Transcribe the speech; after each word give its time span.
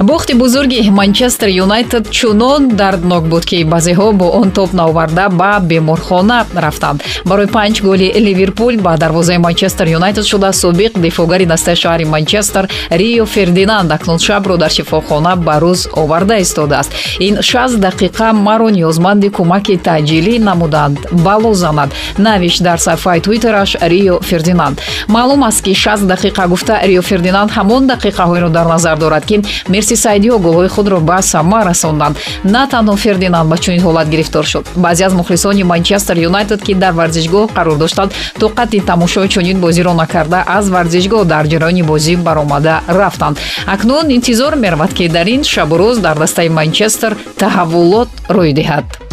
бохти 0.00 0.34
бузурги 0.34 0.90
манчестер 0.90 1.48
юнайтед 1.48 2.10
чунон 2.10 2.68
дарднок 2.68 3.24
буд 3.24 3.44
ки 3.44 3.64
баъзеҳо 3.64 4.12
бо 4.12 4.26
он 4.30 4.50
топ 4.50 4.72
наоварда 4.72 5.28
ба 5.28 5.58
беморхона 5.60 6.46
рафтанд. 6.54 7.02
Барои 7.24 7.46
панҷ 7.46 7.82
голи 7.82 8.12
ливерпул 8.14 8.76
ба 8.80 8.96
дарвозаи 8.96 9.38
манчестер 9.38 9.86
юнайтед 9.86 10.24
шуда 10.26 10.52
собиқ 10.52 10.98
дифоъгари 11.00 11.46
дастаи 11.46 11.74
шаҳри 11.74 12.04
манчестер 12.04 12.68
рио 12.90 13.26
фердинанд 13.26 13.92
акнун 13.92 14.18
шабро 14.18 14.56
дар 14.56 14.70
шифохона 14.70 15.36
ба 15.36 15.58
рӯз 15.62 15.88
оварда 15.92 16.38
истодааст 16.38 16.92
ин 17.20 17.42
шаст 17.42 17.76
дақиқа 17.78 18.32
маро 18.32 18.68
ниёзманди 18.68 19.28
кӯмаки 19.36 19.76
таъҷилӣ 19.86 20.38
намуданд 20.38 20.98
бало 21.10 21.54
занад. 21.54 21.90
Навишт 22.18 22.62
дар 22.62 22.78
саҳифаи 22.78 23.20
твиттераш 23.20 23.76
рио 23.82 24.20
фердинанд. 24.20 24.80
Маълум 25.08 25.42
аст 25.44 25.62
ки 25.64 25.74
шаст 25.74 26.02
дақиқа 26.02 26.48
гуфта 26.48 26.80
рио 26.84 27.02
фердинанд 27.02 27.50
ҳамон 27.50 27.82
дақиқаҳоеро 27.92 28.48
дар 28.48 28.66
назар 28.66 28.96
дорад 28.98 29.24
ки 29.26 29.42
мерси 29.88 30.02
сайдиҳо 30.06 30.38
голҳои 30.46 30.68
худро 30.68 30.98
ба 31.00 31.18
сама 31.22 31.60
расонданд 31.70 32.16
на 32.44 32.62
танҳо 32.72 32.94
фердинанд 33.04 33.48
ба 33.50 33.56
чунин 33.64 33.80
ҳолат 33.86 34.08
гирифтор 34.12 34.44
шуд. 34.52 34.64
Баъзе 34.76 35.04
аз 35.04 35.12
мухлисони 35.20 35.62
манчестер 35.72 36.16
юнайтед 36.28 36.60
ки 36.66 36.74
дар 36.74 36.92
варзишгоҳ 37.00 37.44
қарор 37.56 37.76
доштанд 37.82 38.10
тоқати 38.42 38.78
тамошои 38.90 39.28
чунин 39.34 39.60
бозиро 39.60 39.92
накарда 40.02 40.38
аз 40.46 40.64
варзишгоҳ 40.74 41.24
дар 41.32 41.44
ҷараёни 41.52 41.82
бозӣ 41.90 42.16
баромада 42.16 42.74
рафтанд. 42.98 43.36
Акнун 43.74 44.06
интизор 44.16 44.52
меравад 44.64 44.92
ки 44.98 45.08
дар 45.08 45.26
ин 45.26 45.42
шабу 45.52 45.76
рӯз 45.80 45.96
дар 46.06 46.16
дастаи 46.18 46.48
манчестер 46.48 47.12
таҳаввулот 47.40 48.08
рӯй 48.36 48.52
диҳад 48.58 49.07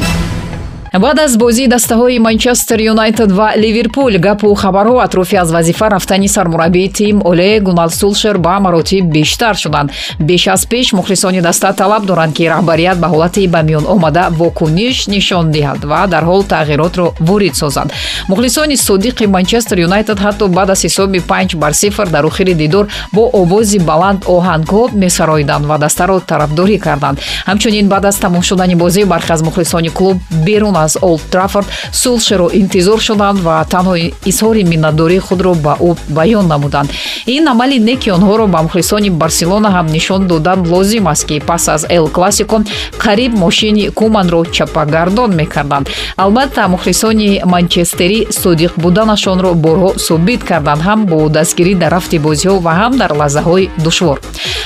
баъд 1.00 1.20
аз 1.20 1.38
бозии 1.38 1.68
дастаҳои 1.68 2.20
манчестер 2.20 2.80
юнайтед 2.80 3.32
ва 3.32 3.54
ливерпул 3.58 4.18
гапу 4.20 4.56
хабарҳо 4.56 5.00
атрофи 5.06 5.36
аз 5.36 5.52
вазифа 5.52 5.90
рафтани 5.90 6.28
сармураббии 6.28 6.90
тим 6.90 7.22
оле 7.26 7.60
гунал 7.60 7.90
сулшер 7.90 8.38
ба 8.38 8.60
маротиб 8.60 9.06
бештар 9.06 9.56
шуданд. 9.56 9.92
Беш 10.20 10.48
аз 10.48 10.66
пеш 10.66 10.94
мухлисони 10.94 11.42
даста 11.42 11.74
талаб 11.74 12.06
доранд 12.06 12.34
ки 12.36 12.44
раҳбарият 12.50 12.98
ба 13.00 13.08
ҳолати 13.08 13.48
ба 13.48 13.62
миён 13.64 13.86
омада 13.88 14.28
вокуниш 14.32 15.08
нишон 15.08 15.52
диҳад 15.52 15.84
ва 15.84 16.08
дарҳол 16.08 16.44
тағйиротро 16.44 17.08
ворид 17.20 17.56
созанд 17.56 17.92
мухлисони 18.30 18.78
содиқи 18.78 19.26
манчестер 19.26 19.78
юнайтед 19.78 20.18
ҳатто 20.20 20.48
баъд 20.48 20.70
аз 20.70 20.82
ҳисоби 20.86 21.20
панҷ 21.20 21.56
бар 21.56 21.74
сифр 21.74 22.08
дар 22.08 22.24
охири 22.24 22.54
дидор 22.54 22.88
бо 23.14 23.30
овози 23.34 23.80
баланд 23.80 24.20
оҳангҳо 24.26 24.84
месароиданд 24.94 25.66
ва 25.66 25.78
дастаро 25.78 26.20
тарафдорӣ 26.20 26.78
карданд. 26.78 27.20
Ҳамчунин 27.50 27.88
баъд 27.88 28.06
аз 28.06 28.18
тамом 28.18 28.44
шудани 28.44 28.76
бозӣ 28.76 29.06
бархе 29.06 29.34
аз 29.34 29.42
мухлисони 29.42 29.90
клуб 29.90 30.18
берун 30.46 30.76
аз 30.88 30.94
олд 31.02 31.22
траффорд 31.34 31.68
сулшеро 32.02 32.48
интизор 32.62 33.00
шуданд 33.08 33.40
ва 33.48 33.56
танҳо 33.74 33.96
изҳори 34.32 34.64
миннатдории 34.72 35.26
худро 35.28 35.54
ба 35.66 35.74
ӯ 35.88 35.92
баён 36.18 36.46
намуданд. 36.54 36.90
Ин 37.36 37.48
амали 37.54 37.78
не 37.88 37.96
ки 38.02 38.10
онҳоро 38.18 38.46
ба 38.54 38.60
мухлисони 38.66 39.10
барселона 39.22 39.70
ҳам 39.76 39.88
нишон 39.96 40.22
додан 40.32 40.60
лозим 40.72 41.08
аст 41.14 41.24
ки 41.28 41.40
пас 41.50 41.64
аз 41.76 41.86
эл 41.98 42.08
классико 42.16 42.58
қариб 43.04 43.32
мошини 43.44 43.90
куманро 43.90 44.46
чапагардон 44.56 45.30
мекарданд. 45.36 45.86
Албатта 46.24 46.68
мухлисони 46.68 47.42
манчестерӣ 47.54 48.20
содиқ 48.42 48.72
буданашонро 48.84 49.52
борҳо 49.66 49.90
собит 50.08 50.42
карданд 50.50 50.82
ҳам 50.88 51.00
бо 51.12 51.18
дастгирӣ 51.30 51.74
дар 51.82 51.92
рафти 51.96 52.18
бозиҳо 52.28 52.58
ва 52.66 52.72
ҳам 52.80 52.94
дар 53.02 53.12
лаҳзаҳои 53.20 53.70
душвор. 53.86 54.18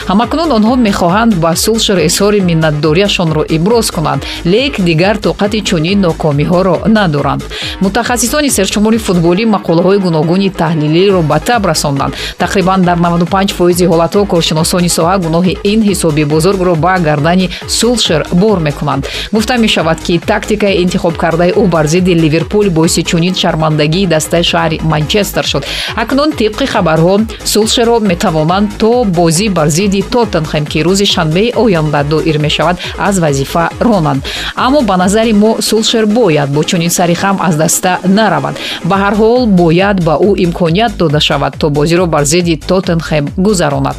Ҳамакнун 0.10 0.50
онҳо 0.58 0.74
мехоҳанд 0.88 1.32
ба 1.44 1.52
сулшер 1.66 1.98
изҳори 2.10 2.40
миннатдориашонро 2.50 3.44
иброз 3.58 3.88
кунанд. 3.96 4.22
Лек 4.54 4.74
дигар 4.90 5.16
тоқати 5.28 5.60
чунин 5.70 5.99
нокомиҳоро 6.06 6.76
надоранд. 6.98 7.44
Мутахассисони 7.82 8.50
сершумори 8.58 8.98
футболӣ 8.98 9.44
мақолаҳои 9.56 10.00
гуногуни 10.06 10.50
таҳлилиро 10.62 11.22
ба 11.32 11.38
таб 11.40 11.66
расонданд. 11.72 12.14
Тақрибан 12.44 12.80
дар 12.88 12.98
95 12.98 13.54
фоизи 13.58 13.86
ҳолатҳо 13.92 14.28
коршиносони 14.34 14.90
соҳа 14.98 15.18
гуноҳи 15.26 15.58
ин 15.72 15.80
ҳисоби 15.90 16.24
бузургро 16.26 16.76
ба 16.76 16.94
гардани 17.08 17.50
сулшер 17.68 18.22
бор 18.34 18.60
мекунанд. 18.60 19.08
Гуфта 19.32 19.58
мешавад 19.58 20.00
ки 20.06 20.20
тактикаи 20.32 20.82
интихоб 20.84 21.16
кардаи 21.18 21.52
ӯ 21.52 21.68
бар 21.68 21.86
зидди 21.88 22.14
ливерпул 22.24 22.70
боиси 22.70 23.02
чунин 23.10 23.36
шармандагии 23.36 24.08
дастаи 24.14 24.44
шаҳри 24.52 24.78
манчестер 24.84 25.46
шуд. 25.52 25.64
Акнун 25.96 26.32
тибқи 26.40 26.66
хабарҳо 26.74 27.16
сулшерро 27.54 28.00
метавонанд 28.12 28.68
то 28.82 29.04
бозӣ 29.04 29.50
бар 29.58 29.68
зидди 29.78 30.02
тоттенхем 30.14 30.66
ки 30.72 30.80
рӯзи 30.88 31.06
шанбеи 31.14 31.54
оянда 31.64 32.04
доир 32.04 32.38
мешавад 32.46 32.78
аз 32.98 33.20
вазифа 33.20 33.70
ронанд. 33.80 34.22
Аммо 34.56 34.82
ба 34.82 34.96
назари 34.98 35.34
мо 35.34 35.52
сулшер 35.62 35.89
бояд 36.06 36.50
бо 36.50 36.64
чунин 36.64 36.90
сари 36.90 37.16
хам 37.16 37.38
аз 37.42 37.56
даста 37.56 38.00
наравад. 38.04 38.56
Ба 38.84 38.96
ҳар 38.96 39.16
ҳол 39.16 39.46
бояд 39.48 40.04
ба 40.04 40.18
ӯ 40.22 40.44
имконият 40.46 40.98
дода 40.98 41.20
шавад 41.20 41.58
то 41.58 41.70
бозиро 41.70 42.06
бар 42.06 42.24
зидди 42.24 42.56
тоттенхем 42.56 43.30
гузаронад. 43.38 43.96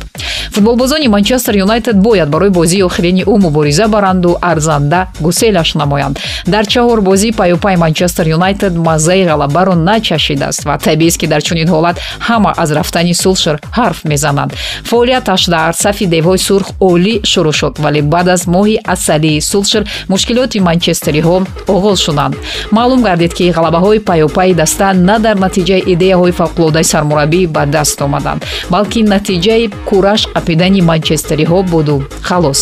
Футболбозони 0.53 1.09
манчестер 1.09 1.55
юнайтед 1.57 1.97
бояд 1.99 2.29
барои 2.29 2.51
бозии 2.51 2.83
охирини 2.83 3.23
ӯ 3.23 3.39
мубориза 3.39 3.89
баранду 3.89 4.39
арзанда 4.41 5.07
гуселаш 5.21 5.75
намоянд. 5.75 6.19
Дар 6.47 6.67
чаҳор 6.67 7.01
бозӣ 7.01 7.33
паюпай 7.33 7.77
манчестер 7.77 8.27
юнайтед 8.29 8.73
маззаи 8.77 9.25
ғалабаро 9.25 9.75
начашидааст 9.75 10.65
ва 10.65 10.79
табиист 10.79 11.19
ки 11.21 11.27
дар 11.27 11.43
чунин 11.43 11.69
ҳолат 11.69 11.97
ҳама 12.29 12.53
аз 12.57 12.71
рафтани 12.73 13.15
сулшер 13.15 13.61
ҳарф 13.79 14.05
мезананд 14.05 14.53
фаъолияташ 14.85 15.49
дар 15.49 15.73
сафи 15.73 16.07
девҳои 16.07 16.39
сурх 16.39 16.69
олӣ 16.81 17.15
шурӯъ 17.31 17.53
шуд 17.53 17.75
вале 17.79 18.03
баъд 18.03 18.29
аз 18.29 18.43
моҳи 18.47 18.77
асалии 18.95 19.41
сулшер 19.41 19.83
мушкилоти 20.09 20.59
манчестериҳо 20.69 21.37
оғоз 21.81 21.99
шуданд 22.07 22.35
маълум 22.77 23.01
гардид 23.03 23.33
ки 23.39 23.53
ғалабаҳои 23.57 24.05
паёпайи 24.09 24.55
даста 24.55 24.93
на 25.09 25.17
дар 25.25 25.37
натиҷаи 25.45 25.83
идеяҳои 25.93 26.37
фавқулодаи 26.39 26.91
сармураббӣ 26.93 27.41
ба 27.55 27.63
даст 27.75 27.99
омаданд 28.07 28.41
балки 28.73 29.01
натиҷаи 29.15 29.71
кураш 29.89 30.23
қапидани 30.35 30.81
манчестериҳо 30.91 31.59
буду. 31.73 31.97
Халос 32.29 32.61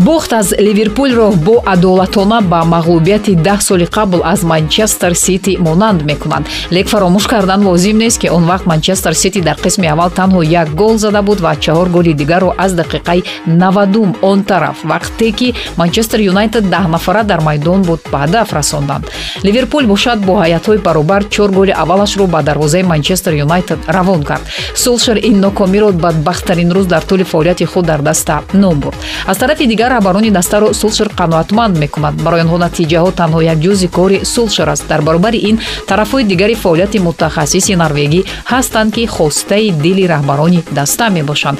бохт 0.00 0.32
аз 0.32 0.54
ливерпулро 0.58 1.32
бо 1.36 1.62
адолатона 1.66 2.40
ба 2.40 2.62
мағлубияти 2.64 3.36
даҳ 3.36 3.60
соли 3.60 3.86
қабл 3.86 4.20
аз 4.24 4.42
манчестер 4.42 5.14
сити 5.14 5.56
монанд 5.60 6.02
мекунанд 6.04 6.46
лек 6.72 6.88
фаромӯш 6.88 7.26
кардан 7.26 7.66
лозим 7.66 7.98
нест 7.98 8.18
ки 8.20 8.28
он 8.28 8.44
вақт 8.44 8.66
манчестер 8.66 9.14
сити 9.14 9.40
дар 9.40 9.56
қисми 9.56 9.86
аввал 9.86 10.10
танҳо 10.10 10.42
як 10.42 10.74
гол 10.74 10.98
зада 10.98 11.22
буд 11.22 11.40
ва 11.40 11.56
чаҳор 11.56 11.88
голи 11.88 12.12
дигарро 12.14 12.54
аз 12.58 12.72
дақиқаи 12.72 13.24
навадум 13.46 14.16
он 14.22 14.44
тараф. 14.44 14.84
Вақте 14.84 15.32
ки 15.32 15.54
манчестер 15.76 16.20
юнайтед 16.20 16.68
даҳнафара 16.68 17.24
дар 17.24 17.40
майдон 17.40 17.82
буд 17.82 18.00
ба 18.12 18.18
ҳадаф 18.18 18.52
расонданд. 18.52 19.04
Ливерпул 19.42 19.86
бошад 19.86 20.18
бо 20.20 20.32
ҳайатҳои 20.42 20.78
баробар 20.78 21.24
чор 21.28 21.50
голи 21.50 21.70
аввалашро 21.70 22.26
ба 22.26 22.42
дарвозаи 22.42 22.82
манчестер 22.82 23.32
юнайтед 23.32 23.78
равон 23.88 24.22
кард. 24.22 24.42
Сулшер 24.74 25.16
ин 25.16 25.40
нокомиро 25.40 25.92
бадбахттарин 25.92 26.70
рӯз 26.72 26.86
дар 26.86 27.02
тӯли 27.02 27.24
фаъолияти 27.24 27.64
худ 27.64 27.86
дар 27.86 28.00
даста 28.02 28.42
ном 28.52 28.80
бурд. 28.80 28.96
Аз 29.26 29.38
тарафи 29.38 29.66
дигар 29.66 29.85
дигар 29.86 29.98
раҳбарони 30.00 30.30
дастаро 30.30 30.72
сулшер 30.74 31.08
қаноатманд 31.20 31.74
мекунанд 31.78 32.16
барои 32.24 32.42
онҳо 32.44 32.58
натиҷаҳо 32.66 33.10
танҳо 33.20 33.40
як 33.52 33.58
ҷузъи 33.64 33.88
кори 33.96 34.18
сулшер 34.34 34.68
аст. 34.74 34.84
Дар 34.88 35.00
баробари 35.08 35.38
ин 35.50 35.56
тарафҳои 35.90 36.24
дигари 36.30 36.54
фаъолияти 36.62 36.98
мутахассиси 37.06 37.74
норвегӣ 37.82 38.20
ҳастанд 38.52 38.90
ки 38.94 39.02
хостаи 39.16 39.70
дили 39.84 40.04
раҳбарони 40.14 40.60
даста 40.78 41.06
мебошанд. 41.16 41.58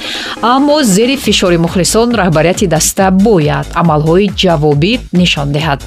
Аммо 0.54 0.76
зери 0.94 1.16
фишори 1.16 1.58
мухлисон 1.64 2.08
раҳбарияти 2.20 2.66
даста 2.74 3.06
бояд. 3.26 3.66
Амалҳои 3.80 4.26
ҷавобӣ 4.42 4.92
нишон 5.20 5.48
диҳад 5.56 5.80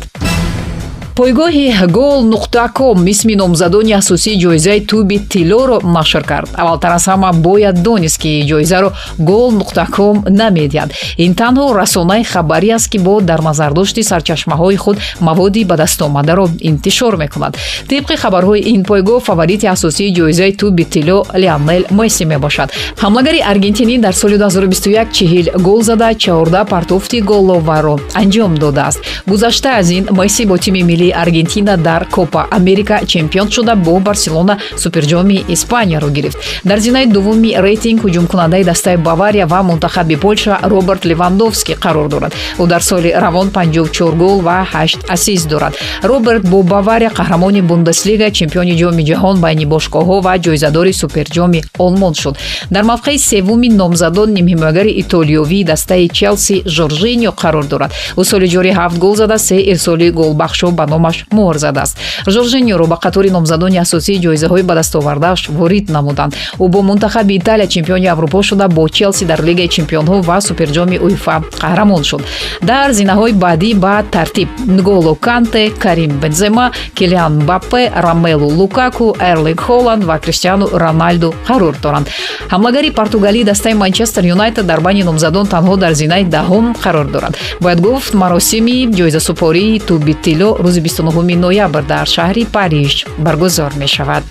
пойгоҳи 1.19 1.73
гол 1.87 2.23
нуқта 2.33 2.69
ком 2.73 3.05
исми 3.07 3.35
номзадони 3.35 3.93
асосии 4.01 4.39
ҷоизаи 4.43 4.85
туби 4.89 5.17
тиллоро 5.19 5.77
нашр 5.83 6.23
кард. 6.23 6.49
Аввалтар 6.55 6.91
аз 6.91 7.05
ҳама 7.07 7.33
бояд 7.33 7.81
донист 7.83 8.17
ки 8.21 8.31
ҷоизаро 8.49 8.89
гол 9.19 9.51
нуқта 9.51 9.85
ком 9.95 10.23
намедиҳад. 10.41 10.89
Ин 11.17 11.31
танҳо 11.41 11.65
расонаи 11.81 12.23
хабарӣ 12.23 12.69
аст 12.77 12.87
ки 12.91 12.97
бо 12.97 13.19
дар 13.21 13.41
назардошти 13.41 14.01
сарчашмаҳои 14.11 14.77
худ 14.83 14.97
маводи 15.19 15.63
ба 15.65 15.75
дастомадаро 15.75 16.45
интишор 16.69 17.13
мекунад. 17.17 17.53
Тибқи 17.89 18.15
хабарҳои 18.23 18.61
ин 18.73 18.81
пойгоҳ 18.89 19.19
фаворити 19.19 19.67
асосии 19.75 20.15
ҷоизаи 20.17 20.51
туби 20.59 20.85
тилло 20.93 21.17
леонел 21.41 21.83
месси 21.91 22.23
мебошад. 22.25 22.69
Ҳамлагари 23.03 23.39
аргентинӣ 23.51 23.95
дар 24.05 24.13
соли 24.21 24.37
2021 24.37 25.11
чил 25.11 25.45
гол 25.67 25.81
зада 25.81 26.09
чаҳорда 26.23 26.61
партофти 26.73 27.19
головаро 27.21 27.95
анҷом 28.21 28.53
додааст. 28.55 28.99
Гузашта 29.27 29.69
аз 29.79 29.89
ин 29.91 30.07
месси 30.11 30.45
бо 30.45 30.57
тими 30.57 30.81
милли 30.83 31.08
миллии 31.09 31.11
аргентина 31.11 31.77
дар 31.77 32.05
копа 32.05 32.47
америка 32.51 33.01
чемпион 33.05 33.49
шуда 33.51 33.75
бо 33.75 33.99
барселона 33.99 34.59
суперҷоми 34.77 35.45
испанияро 35.47 36.09
гирифт. 36.09 36.37
Дар 36.63 36.79
зинаи 36.79 37.05
дуввуми 37.05 37.55
рейтинг 37.57 38.03
ҳуҷумкунандаи 38.03 38.63
дастаи 38.63 38.97
бавария 38.97 39.47
ва 39.47 39.63
мунтахаби 39.63 40.15
полша 40.15 40.59
роберт 40.63 41.05
левандовский 41.05 41.75
қарор 41.75 42.09
дорад. 42.09 42.33
Ӯ 42.57 42.67
дар 42.67 42.81
соли 42.81 43.13
равон 43.15 43.49
54 43.49 44.15
гол 44.15 44.41
ва 44.41 44.67
8 44.73 44.99
асист 45.09 45.47
дорад. 45.47 45.73
Роберт 46.03 46.49
бо 46.49 46.63
бавария 46.63 47.09
қаҳрамони 47.09 47.61
бундеслига 47.61 48.31
чемпиони 48.31 48.77
ҷоми 48.77 49.03
ҷаҳон 49.03 49.39
байни 49.39 49.65
бошгоҳҳо 49.65 50.21
ва 50.21 50.37
ҷоизадори 50.39 50.93
суперҷоми 50.93 51.63
олмон 51.79 52.13
шуд. 52.13 52.37
Дар 52.71 52.83
мавқеи 52.83 53.17
севуми 53.17 53.69
номзадон 53.69 54.29
нимҳимоягари 54.37 54.91
итолиёвии 55.01 55.63
дастаи 55.63 56.09
челси 56.09 56.63
жоржиньо 56.65 57.31
қарор 57.41 57.65
дорад. 57.65 57.91
Ӯ 58.17 58.23
соли 58.23 58.47
ҷори 58.53 58.71
ҳафт 58.79 58.97
гол 58.97 59.15
зада 59.15 59.37
се 59.39 59.55
ирсоли 59.71 60.09
голбахшо 60.11 60.71
ба 60.71 60.85
номаш 60.93 61.25
муҳр 61.37 61.57
задааст 61.57 61.97
жоржиньоро 62.27 62.85
ба 62.87 62.97
қатори 63.03 63.29
номзадони 63.31 63.77
асосии 63.77 64.19
ҷоизаҳои 64.25 64.63
ба 64.69 64.73
дастовардааш 64.75 65.49
ворид 65.49 65.89
намуданд. 65.89 66.35
Ӯ 66.59 66.67
бо 66.73 66.81
мунтахаби 66.81 67.35
италия 67.35 67.67
чемпиони 67.67 68.07
аврупо 68.07 68.43
шуда 68.43 68.67
бо 68.67 68.89
челси 68.89 69.25
дар 69.25 69.39
лигаи 69.47 69.67
чемпионҳо 69.67 70.21
ва 70.21 70.37
суперҷоми 70.47 70.97
уефа 71.05 71.35
қаҳрамон 71.63 72.03
шуд. 72.09 72.21
Дар 72.61 72.89
зинаҳои 72.99 73.33
баъдӣ 73.33 73.69
ба 73.83 74.03
тартиб 74.11 74.49
нголо 74.67 75.15
канте 75.15 75.63
карим 75.83 76.11
бензема 76.21 76.71
килиан 76.97 77.33
баппе 77.49 77.91
рамелу 78.05 78.49
лукаку 78.59 79.15
эрлинг 79.19 79.59
холланд 79.67 80.03
ва 80.03 80.15
криштиану 80.23 80.65
роналду 80.83 81.33
қарор 81.47 81.75
доранд. 81.83 82.07
Ҳамлагари 82.53 82.89
португалии 82.91 83.43
дастаи 83.43 83.73
манчестер 83.73 84.23
юнайтед 84.35 84.65
дар 84.65 84.79
байни 84.81 85.03
номзадон 85.03 85.45
танҳо 85.47 85.77
дар 85.77 85.93
зинаи 85.93 86.23
даҳум 86.23 86.75
қарор 86.83 87.07
дорад 87.11 87.33
бояд 87.61 87.79
гуфт 87.81 88.13
маросими 88.13 88.77
ҷоизасупории 88.99 89.79
тубитило 89.87 90.49
рӯзи 90.65 90.78
29 90.79 91.35
ноябр 91.45 91.83
дар 91.93 92.07
шаҳри 92.15 92.43
париж 92.45 93.05
баргузор 93.25 93.71
мешавад 93.83 94.23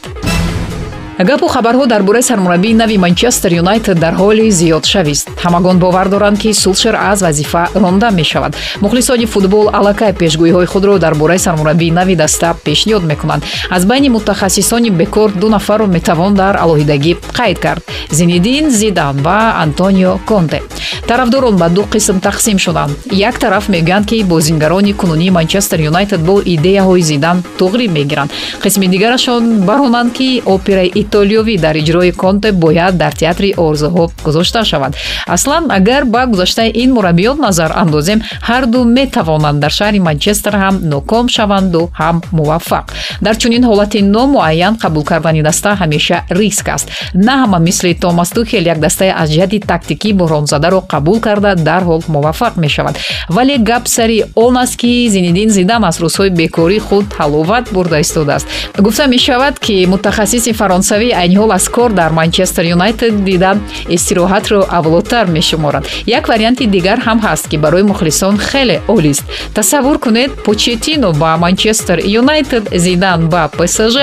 гапу 1.25 1.47
хабарҳо 1.49 1.87
дар 1.87 2.03
бораи 2.03 2.23
сармураббии 2.23 2.75
нави 2.75 2.97
манчестер 2.99 3.53
юнайтед 3.53 3.99
дар 3.99 4.15
ҳоли 4.15 4.51
зиёдшавист 4.51 5.29
ҳамагон 5.45 5.79
бовар 5.79 6.09
доранд 6.09 6.39
ки 6.39 6.53
сулшер 6.53 6.95
аз 6.95 7.23
вазифа 7.23 7.69
ронда 7.75 8.11
мешавад. 8.11 8.57
Мухлисони 8.81 9.27
футбол 9.27 9.69
аллакай 9.73 10.13
пешгӯиҳои 10.13 10.67
худро 10.67 10.99
дар 10.99 11.15
бораи 11.15 11.39
сармураббии 11.39 11.91
нави 11.91 12.15
даста 12.17 12.55
пешниҳод 12.65 13.05
мекунанд. 13.05 13.43
Аз 13.71 13.85
байни 13.87 14.09
мутахассисони 14.09 14.91
бекор 14.91 15.33
ду 15.33 15.49
нафарро 15.49 15.87
метавон 15.87 16.35
дар 16.35 16.55
алоҳидагӣ 16.57 17.17
қайд 17.39 17.59
кард? 17.59 17.83
Зинидин 18.11 18.71
зидан 18.71 19.17
ва 19.17 19.55
антонио 19.63 20.19
конте. 20.27 20.63
Тарафдорон 21.09 21.57
ба 21.57 21.69
ду 21.69 21.83
қисм 21.83 22.21
тақсим 22.21 22.59
шуданд. 22.59 22.93
Як 23.11 23.39
тараф 23.39 23.69
мегӯянд 23.69 24.07
ки 24.07 24.23
бозингарони 24.23 24.93
кунунии 24.93 25.31
манчестер 25.31 25.81
юнайтед 25.81 26.21
бо 26.21 26.41
идеяҳои 26.41 27.03
зидан 27.03 27.43
туғриб 27.59 27.91
мегиранд. 27.91 28.31
Қисми 28.63 28.87
дигарашон 28.87 29.63
баронанд 29.63 30.13
ки 30.13 30.43
операи 30.47 30.91
итолиёвӣ 31.09 31.59
дар 31.59 31.77
иҷрои 31.77 32.13
конте 32.13 32.53
бояд 32.53 32.97
дар 32.97 33.13
театри 33.13 33.55
орзуҳо 33.57 34.11
гузошта 34.25 34.65
шавад. 34.65 34.93
Аслан 35.27 35.65
агар 35.79 36.05
ба 36.05 36.27
гузаштаи 36.27 36.71
ин 36.83 36.91
мураббиён 36.97 37.39
назар 37.47 37.71
андозем 37.83 38.21
ҳарду 38.49 38.85
метавонанд 38.85 39.59
дар 39.61 39.73
шаҳри 39.79 40.01
манчестер 40.09 40.55
ҳам 40.63 40.75
ноком 40.93 41.27
шаванду 41.37 41.83
ҳам 42.01 42.17
муваффақ. 42.39 42.87
Дар 43.21 43.35
чунин 43.37 43.63
ҳолати 43.71 43.99
номуайян 44.17 44.75
қабул 44.83 45.05
кардани 45.11 45.43
даста 45.49 45.71
ҳамеша 45.81 46.19
риск 46.39 46.69
аст. 46.69 46.87
На 47.15 47.35
ҳама 47.43 47.59
мисли 47.69 47.95
томас 47.95 48.31
тухел 48.31 48.65
як 48.75 48.79
дастаи 48.87 49.11
аз 49.23 49.29
ҷиҳати 49.31 49.59
тактикӣ 49.71 50.11
буҳронзадаро 50.21 50.81
қабул 50.93 51.19
карда 51.27 51.51
дарҳол 51.55 52.03
муваффақ 52.15 52.55
мешавад. 52.65 52.95
Вале 53.29 53.57
гап 53.71 53.85
сари 53.89 54.19
он 54.35 54.57
аст 54.57 54.77
ки 54.81 55.09
зинидин 55.15 55.51
зидан 55.51 55.83
аз 55.85 55.97
рӯзҳои 56.01 56.31
бекории 56.41 56.79
худ 56.87 57.07
ҳаловат 57.19 57.65
бурда 57.75 57.99
истодааст 58.05 58.47
гуфта 58.79 59.07
мешавад 59.07 59.55
ки 59.65 59.87
мутахассиси 59.93 60.53
фаронсавӣ 60.61 60.98
ҷазоавӣ 60.99 61.13
айни 61.21 61.37
ҳол 61.41 61.53
аз 61.59 61.69
кор 61.69 61.91
дар 61.93 62.11
манчестер 62.13 62.65
юнайтед 62.65 63.25
дида 63.25 63.53
истироҳатро 63.97 64.61
авлотар 64.79 65.27
мешуморанд. 65.27 65.87
Як 66.07 66.29
варианти 66.29 66.67
дигар 66.67 66.99
ҳам 67.07 67.19
ҳаст 67.27 67.45
ки 67.51 67.57
барои 67.57 67.83
мухлисон 67.83 68.39
хеле 68.39 68.77
олист 68.89 69.25
тасаввур 69.55 69.99
кунед 69.99 70.31
почетино 70.47 71.13
ба 71.13 71.37
манчестер 71.45 71.99
юнайтед 72.21 72.65
зидан 72.85 73.29
ба 73.33 73.43
псж 73.59 73.97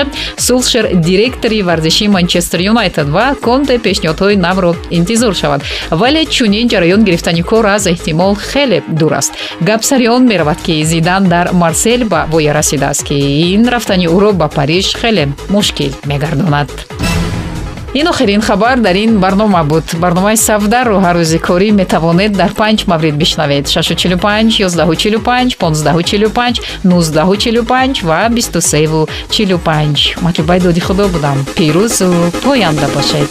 сулшер 0.46 0.84
директори 1.08 1.62
варзишии 1.62 2.08
манчестер 2.08 2.60
юнайтед 2.72 3.08
ва 3.16 3.26
конте 3.46 3.74
пешниҳодҳои 3.86 4.36
навро 4.46 4.72
интизор 4.98 5.34
шавад. 5.40 5.60
Вале 5.90 6.22
чунин 6.34 6.66
ҷараён 6.72 7.02
гирифтани 7.06 7.42
кор 7.50 7.64
аз 7.76 7.86
эҳтимол 7.92 8.34
хеле 8.50 8.78
дур 8.98 9.12
аст. 9.20 9.32
Гап 9.68 9.82
сари 9.84 10.06
он 10.08 10.22
меравад 10.30 10.58
ки 10.66 10.84
зидан 10.84 11.22
дар 11.32 11.46
марсел 11.52 12.00
ба 12.12 12.20
воя 12.32 12.52
расидааст 12.54 13.02
ки 13.08 13.16
ин 13.54 13.62
рафтани 13.68 14.06
ӯро 14.16 14.30
ба 14.40 14.48
париж 14.48 14.86
хеле 15.00 15.24
мушкил 15.48 15.92
мегардонад 16.10 16.85
ин 17.96 18.08
охирин 18.08 18.42
хабар 18.42 18.78
дар 18.80 18.96
ин 18.96 19.18
барнома 19.20 19.64
буд. 19.64 19.84
Барномаи 20.02 20.36
савдарро 20.36 20.98
ҳар 21.00 21.16
рӯзи 21.16 21.38
корӣ 21.46 21.68
метавонед 21.80 22.32
дар 22.40 22.52
панҷ 22.60 22.78
маврид 22.90 23.16
бишнавед. 23.22 23.64
645 23.68 24.60
145 24.60 25.56
1545 25.56 26.60
1945 26.84 28.02
ва 28.08 28.28
2345 28.28 30.16
матлубаи 30.20 30.60
доди 30.60 30.80
худо 30.80 31.08
будам. 31.08 31.38
Пирӯзу 31.56 32.10
поянда 32.44 32.88
бошед 32.94 33.30